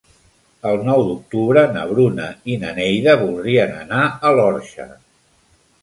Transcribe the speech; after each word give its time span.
El 0.69 0.79
nou 0.87 1.03
d'octubre 1.09 1.65
na 1.77 1.83
Bruna 1.91 2.31
i 2.55 2.57
na 2.65 2.73
Neida 2.81 3.17
voldrien 3.23 3.79
anar 3.87 4.03
a 4.31 4.37
l'Orxa. 4.41 4.93